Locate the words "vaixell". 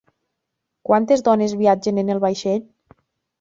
2.25-2.65